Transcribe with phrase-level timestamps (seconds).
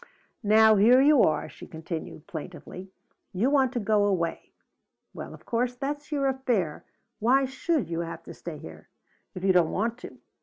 [0.41, 2.89] "Now here you are," she continued plaintively.
[3.33, 4.51] "You want to go away.
[5.13, 6.85] Well, of course, that's your affair.
[7.19, 8.89] Why should you have to stay here
[9.35, 10.17] if you don't want to?